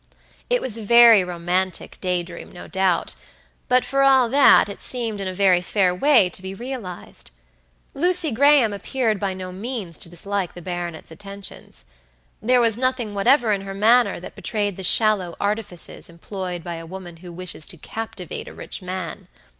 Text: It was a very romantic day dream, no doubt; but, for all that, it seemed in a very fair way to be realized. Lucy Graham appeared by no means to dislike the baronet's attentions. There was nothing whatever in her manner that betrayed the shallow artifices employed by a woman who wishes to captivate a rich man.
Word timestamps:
It 0.49 0.63
was 0.63 0.79
a 0.79 0.81
very 0.81 1.23
romantic 1.23 2.01
day 2.01 2.23
dream, 2.23 2.51
no 2.51 2.67
doubt; 2.67 3.13
but, 3.67 3.85
for 3.85 4.01
all 4.01 4.29
that, 4.29 4.67
it 4.67 4.81
seemed 4.81 5.21
in 5.21 5.27
a 5.27 5.33
very 5.35 5.61
fair 5.61 5.93
way 5.93 6.27
to 6.27 6.41
be 6.41 6.55
realized. 6.55 7.29
Lucy 7.93 8.31
Graham 8.31 8.73
appeared 8.73 9.19
by 9.19 9.35
no 9.35 9.51
means 9.51 9.99
to 9.99 10.09
dislike 10.09 10.55
the 10.55 10.59
baronet's 10.63 11.11
attentions. 11.11 11.85
There 12.41 12.59
was 12.59 12.79
nothing 12.79 13.13
whatever 13.13 13.51
in 13.51 13.61
her 13.61 13.75
manner 13.75 14.19
that 14.19 14.33
betrayed 14.33 14.75
the 14.75 14.83
shallow 14.83 15.35
artifices 15.39 16.09
employed 16.09 16.63
by 16.63 16.77
a 16.77 16.85
woman 16.87 17.17
who 17.17 17.31
wishes 17.31 17.67
to 17.67 17.77
captivate 17.77 18.47
a 18.47 18.53
rich 18.55 18.81
man. 18.81 19.27